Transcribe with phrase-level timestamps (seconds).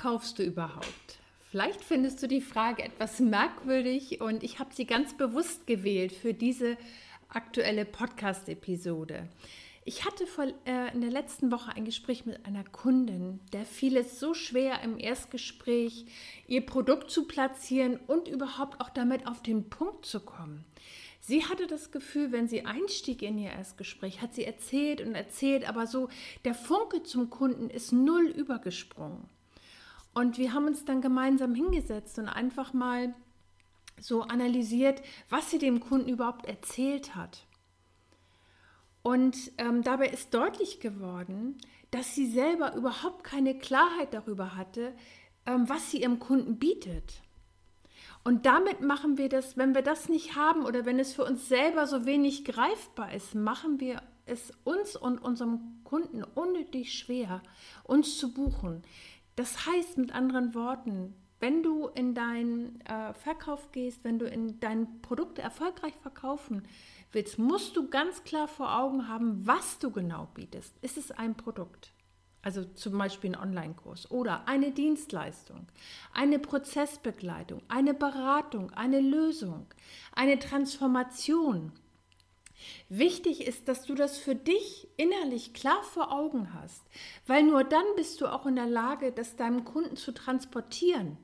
[0.00, 1.18] Verkaufst du überhaupt?
[1.50, 6.32] Vielleicht findest du die Frage etwas merkwürdig und ich habe sie ganz bewusst gewählt für
[6.32, 6.78] diese
[7.28, 9.28] aktuelle Podcast-Episode.
[9.84, 10.24] Ich hatte
[10.64, 14.80] äh, in der letzten Woche ein Gespräch mit einer Kundin, der fiel es so schwer
[14.80, 16.06] im Erstgespräch,
[16.46, 20.64] ihr Produkt zu platzieren und überhaupt auch damit auf den Punkt zu kommen.
[21.20, 25.68] Sie hatte das Gefühl, wenn sie einstieg in ihr Erstgespräch, hat sie erzählt und erzählt,
[25.68, 26.08] aber so
[26.46, 29.28] der Funke zum Kunden ist null übergesprungen.
[30.12, 33.14] Und wir haben uns dann gemeinsam hingesetzt und einfach mal
[34.00, 37.46] so analysiert, was sie dem Kunden überhaupt erzählt hat.
[39.02, 41.58] Und ähm, dabei ist deutlich geworden,
[41.90, 44.94] dass sie selber überhaupt keine Klarheit darüber hatte,
[45.46, 47.22] ähm, was sie ihrem Kunden bietet.
[48.22, 51.48] Und damit machen wir das, wenn wir das nicht haben oder wenn es für uns
[51.48, 57.42] selber so wenig greifbar ist, machen wir es uns und unserem Kunden unnötig schwer,
[57.84, 58.82] uns zu buchen.
[59.40, 64.60] Das heißt mit anderen Worten, wenn du in deinen äh, Verkauf gehst, wenn du in
[64.60, 66.68] dein Produkte erfolgreich verkaufen
[67.12, 70.76] willst, musst du ganz klar vor Augen haben, was du genau bietest.
[70.82, 71.94] Ist es ein Produkt?
[72.42, 75.68] Also zum Beispiel ein Online-Kurs oder eine Dienstleistung,
[76.12, 79.68] eine Prozessbegleitung, eine Beratung, eine Lösung,
[80.12, 81.72] eine Transformation.
[82.88, 86.82] Wichtig ist, dass du das für dich innerlich klar vor Augen hast,
[87.26, 91.18] weil nur dann bist du auch in der Lage, das deinem Kunden zu transportieren.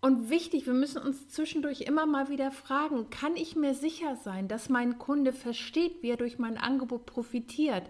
[0.00, 4.46] Und wichtig, wir müssen uns zwischendurch immer mal wieder fragen, kann ich mir sicher sein,
[4.46, 7.82] dass mein Kunde versteht, wie er durch mein Angebot profitiert?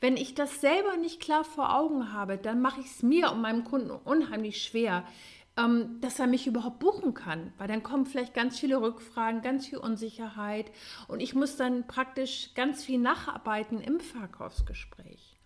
[0.00, 3.40] Wenn ich das selber nicht klar vor Augen habe, dann mache ich es mir und
[3.40, 5.04] meinem Kunden unheimlich schwer,
[5.56, 9.66] ähm, dass er mich überhaupt buchen kann, weil dann kommen vielleicht ganz viele Rückfragen, ganz
[9.66, 10.70] viel Unsicherheit
[11.08, 15.36] und ich muss dann praktisch ganz viel nacharbeiten im Verkaufsgespräch.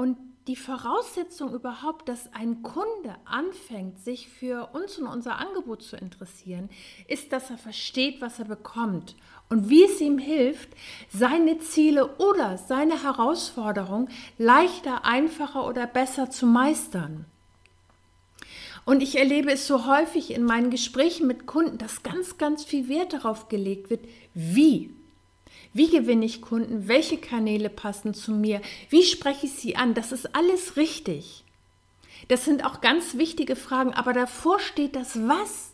[0.00, 0.16] Und
[0.46, 6.70] die Voraussetzung überhaupt, dass ein Kunde anfängt, sich für uns und unser Angebot zu interessieren,
[7.08, 9.16] ist, dass er versteht, was er bekommt
[9.48, 10.68] und wie es ihm hilft,
[11.10, 14.08] seine Ziele oder seine Herausforderung
[14.38, 17.26] leichter, einfacher oder besser zu meistern.
[18.88, 22.88] Und ich erlebe es so häufig in meinen Gesprächen mit Kunden, dass ganz, ganz viel
[22.88, 24.00] Wert darauf gelegt wird,
[24.32, 24.88] wie
[25.74, 26.88] wie gewinne ich Kunden?
[26.88, 28.62] Welche Kanäle passen zu mir?
[28.88, 29.92] Wie spreche ich sie an?
[29.92, 31.44] Das ist alles richtig.
[32.28, 35.72] Das sind auch ganz wichtige Fragen, aber davor steht das Was.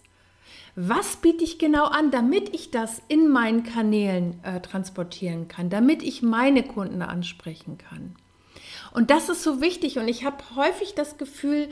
[0.75, 6.03] Was biete ich genau an, damit ich das in meinen Kanälen äh, transportieren kann, damit
[6.03, 8.17] ich meine Kunden ansprechen kann?
[8.95, 9.99] Und das ist so wichtig.
[9.99, 11.69] Und ich habe häufig das Gefühl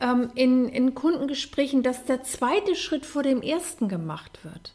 [0.00, 4.74] ähm, in, in Kundengesprächen, dass der zweite Schritt vor dem ersten gemacht wird.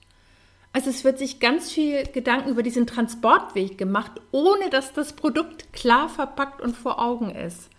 [0.74, 5.74] Also es wird sich ganz viel Gedanken über diesen Transportweg gemacht, ohne dass das Produkt
[5.74, 7.70] klar verpackt und vor Augen ist.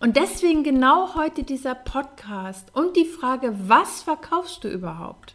[0.00, 5.34] Und deswegen genau heute dieser Podcast und die Frage, was verkaufst du überhaupt?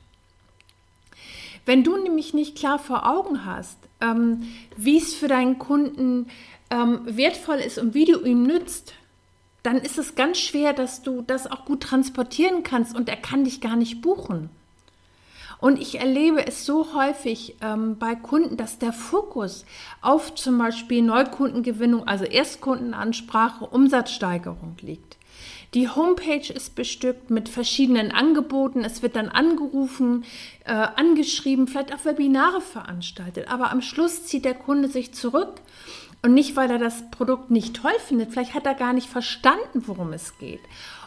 [1.66, 6.28] Wenn du nämlich nicht klar vor Augen hast, ähm, wie es für deinen Kunden
[6.70, 8.94] ähm, wertvoll ist und wie du ihm nützt,
[9.64, 13.44] dann ist es ganz schwer, dass du das auch gut transportieren kannst und er kann
[13.44, 14.50] dich gar nicht buchen.
[15.60, 19.66] Und ich erlebe es so häufig ähm, bei Kunden, dass der Fokus
[20.02, 25.18] auf zum Beispiel Neukundengewinnung, also Erstkundenansprache, Umsatzsteigerung liegt.
[25.74, 28.86] Die Homepage ist bestückt mit verschiedenen Angeboten.
[28.86, 30.24] Es wird dann angerufen,
[30.63, 33.52] äh, angeschrieben, vielleicht auch Webinare veranstaltet.
[33.52, 35.56] Aber am Schluss zieht der Kunde sich zurück.
[36.27, 38.33] Und nicht, weil er das Produkt nicht toll findet.
[38.33, 40.59] Vielleicht hat er gar nicht verstanden, worum es geht.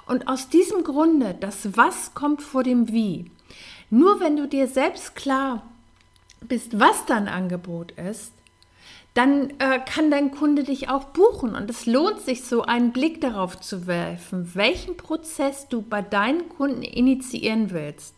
[0.07, 3.31] Und aus diesem Grunde, das Was kommt vor dem Wie.
[3.91, 5.63] Nur wenn du dir selbst klar
[6.41, 8.33] bist, was dein Angebot ist,
[9.13, 11.55] dann äh, kann dein Kunde dich auch buchen.
[11.55, 16.49] Und es lohnt sich so, einen Blick darauf zu werfen, welchen Prozess du bei deinen
[16.49, 18.15] Kunden initiieren willst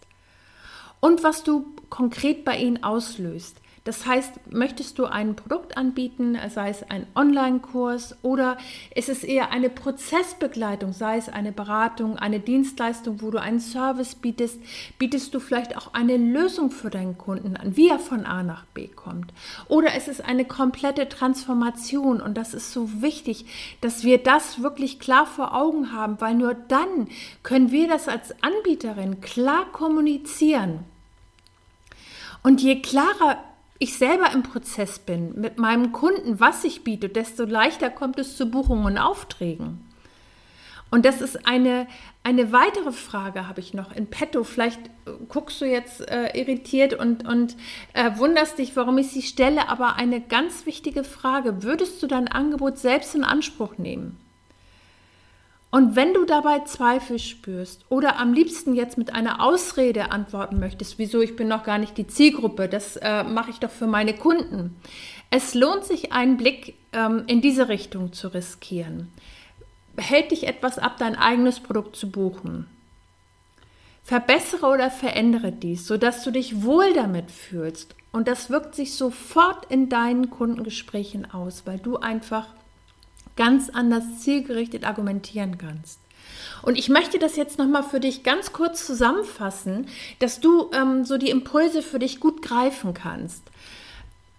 [1.00, 3.56] und was du konkret bei ihnen auslöst.
[3.84, 8.56] Das heißt, möchtest du ein Produkt anbieten, sei es ein Online-Kurs oder
[8.94, 14.14] ist es eher eine Prozessbegleitung, sei es eine Beratung, eine Dienstleistung, wo du einen Service
[14.14, 14.60] bietest,
[14.98, 18.66] bietest du vielleicht auch eine Lösung für deinen Kunden an, wie er von A nach
[18.66, 19.32] B kommt.
[19.66, 23.46] Oder ist es eine komplette Transformation und das ist so wichtig,
[23.80, 27.08] dass wir das wirklich klar vor Augen haben, weil nur dann
[27.42, 30.84] können wir das als Anbieterin klar kommunizieren.
[32.44, 33.38] Und je klarer
[33.82, 38.36] ich selber im Prozess bin mit meinem Kunden, was ich biete, desto leichter kommt es
[38.36, 39.80] zu Buchungen und Aufträgen.
[40.92, 41.88] Und das ist eine,
[42.22, 44.44] eine weitere Frage, habe ich noch in petto.
[44.44, 47.56] Vielleicht äh, guckst du jetzt äh, irritiert und, und
[47.94, 51.64] äh, wunderst dich, warum ich sie stelle, aber eine ganz wichtige Frage.
[51.64, 54.16] Würdest du dein Angebot selbst in Anspruch nehmen?
[55.72, 60.98] Und wenn du dabei Zweifel spürst oder am liebsten jetzt mit einer Ausrede antworten möchtest,
[60.98, 64.14] wieso ich bin noch gar nicht die Zielgruppe, das äh, mache ich doch für meine
[64.14, 64.76] Kunden.
[65.30, 69.10] Es lohnt sich, einen Blick ähm, in diese Richtung zu riskieren.
[69.96, 72.66] Hält dich etwas ab, dein eigenes Produkt zu buchen.
[74.02, 77.94] Verbessere oder verändere dies, sodass du dich wohl damit fühlst.
[78.10, 82.48] Und das wirkt sich sofort in deinen Kundengesprächen aus, weil du einfach
[83.36, 85.98] ganz anders zielgerichtet argumentieren kannst.
[86.62, 89.86] Und ich möchte das jetzt nochmal für dich ganz kurz zusammenfassen,
[90.18, 93.42] dass du ähm, so die Impulse für dich gut greifen kannst.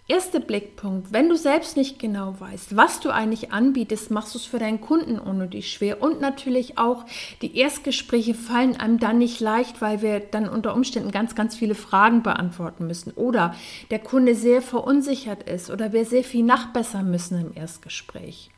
[0.10, 4.44] Erster Blickpunkt, wenn du selbst nicht genau weißt, was du eigentlich anbietest, machst du es
[4.44, 6.02] für deinen Kunden unnötig schwer.
[6.02, 7.06] Und natürlich auch
[7.42, 11.74] die Erstgespräche fallen einem dann nicht leicht, weil wir dann unter Umständen ganz, ganz viele
[11.74, 13.14] Fragen beantworten müssen.
[13.14, 13.56] Oder
[13.92, 18.50] der Kunde sehr verunsichert ist oder wir sehr viel nachbessern müssen im Erstgespräch.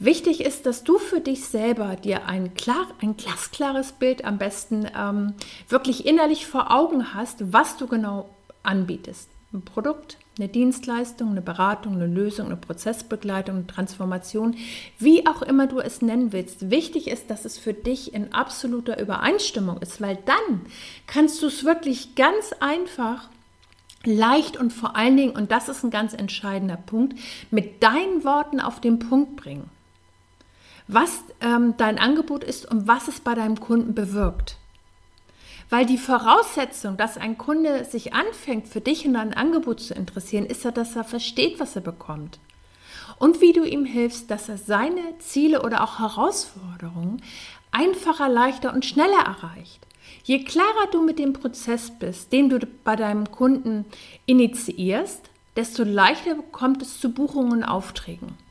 [0.00, 4.90] Wichtig ist, dass du für dich selber dir ein, klar, ein glasklares Bild am besten
[4.96, 5.34] ähm,
[5.68, 8.28] wirklich innerlich vor Augen hast, was du genau
[8.64, 9.28] anbietest.
[9.52, 14.56] Ein Produkt, eine Dienstleistung, eine Beratung, eine Lösung, eine Prozessbegleitung, eine Transformation,
[14.98, 16.70] wie auch immer du es nennen willst.
[16.70, 20.62] Wichtig ist, dass es für dich in absoluter Übereinstimmung ist, weil dann
[21.06, 23.28] kannst du es wirklich ganz einfach
[24.02, 27.16] leicht und vor allen Dingen, und das ist ein ganz entscheidender Punkt,
[27.52, 29.70] mit deinen Worten auf den Punkt bringen
[30.86, 34.58] was ähm, dein Angebot ist und was es bei deinem Kunden bewirkt.
[35.70, 40.44] Weil die Voraussetzung, dass ein Kunde sich anfängt, für dich und dein Angebot zu interessieren,
[40.46, 42.38] ist ja, dass er versteht, was er bekommt.
[43.18, 47.22] Und wie du ihm hilfst, dass er seine Ziele oder auch Herausforderungen
[47.70, 49.86] einfacher, leichter und schneller erreicht.
[50.22, 53.84] Je klarer du mit dem Prozess bist, den du bei deinem Kunden
[54.26, 58.43] initiierst, desto leichter kommt es zu Buchungen und Aufträgen.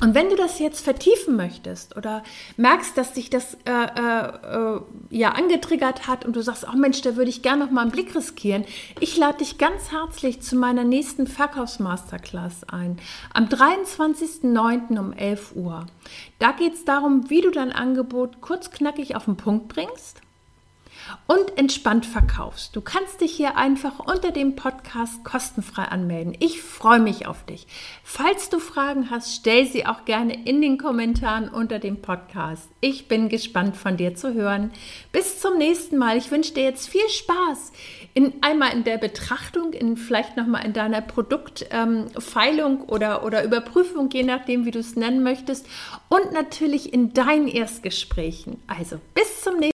[0.00, 2.22] Und wenn du das jetzt vertiefen möchtest oder
[2.56, 4.80] merkst, dass dich das äh, äh, äh,
[5.10, 7.90] ja angetriggert hat und du sagst, oh Mensch, da würde ich gerne noch mal einen
[7.90, 8.64] Blick riskieren,
[9.00, 12.98] ich lade dich ganz herzlich zu meiner nächsten Verkaufsmasterclass ein.
[13.32, 14.98] Am 23.09.
[14.98, 15.86] um 11 Uhr.
[16.38, 20.23] Da geht es darum, wie du dein Angebot kurz knackig auf den Punkt bringst
[21.26, 22.76] und entspannt verkaufst.
[22.76, 26.36] Du kannst dich hier einfach unter dem Podcast kostenfrei anmelden.
[26.40, 27.66] Ich freue mich auf dich.
[28.02, 32.68] Falls du Fragen hast, stell sie auch gerne in den Kommentaren unter dem Podcast.
[32.80, 34.70] Ich bin gespannt von dir zu hören.
[35.12, 36.16] Bis zum nächsten Mal.
[36.16, 37.72] Ich wünsche dir jetzt viel Spaß
[38.14, 43.44] in einmal in der Betrachtung, in vielleicht noch mal in deiner Produktfeilung ähm, oder oder
[43.44, 45.66] Überprüfung, je nachdem, wie du es nennen möchtest,
[46.08, 48.62] und natürlich in deinen Erstgesprächen.
[48.68, 49.73] Also bis zum nächsten